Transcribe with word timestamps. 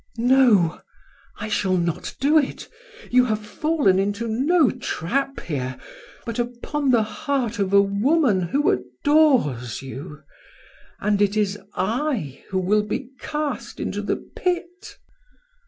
"No, 0.17 0.81
I 1.37 1.47
shall 1.47 1.77
not 1.77 2.15
do 2.19 2.39
it! 2.39 2.67
You 3.11 3.25
have 3.25 3.37
fallen 3.45 3.99
into 3.99 4.27
no 4.27 4.71
trap 4.71 5.41
here, 5.41 5.77
but 6.25 6.39
upon 6.39 6.89
the 6.89 7.03
heart 7.03 7.59
of 7.59 7.71
a 7.71 7.83
woman 7.83 8.41
who 8.41 8.71
adores 8.71 9.83
you, 9.83 10.23
and 10.99 11.21
it 11.21 11.37
is 11.37 11.59
I 11.75 12.43
who 12.49 12.57
will 12.57 12.81
be 12.81 13.09
cast 13.21 13.79
into 13.79 14.01
the 14.01 14.15
pit." 14.35 14.97